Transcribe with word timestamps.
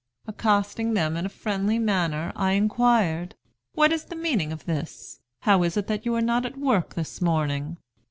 Accosting 0.25 0.95
them 0.95 1.15
in 1.15 1.27
a 1.27 1.29
friendly 1.29 1.77
manner, 1.77 2.33
I 2.35 2.53
inquired, 2.53 3.35
'What 3.73 3.93
is 3.93 4.05
the 4.05 4.15
meaning 4.15 4.51
of 4.51 4.65
this? 4.65 5.19
How 5.41 5.61
is 5.61 5.77
it 5.77 5.85
that 5.85 6.07
you 6.07 6.15
are 6.15 6.21
not 6.21 6.43
at 6.43 6.57
work 6.57 6.95
this 6.95 7.21
morning?' 7.21 7.77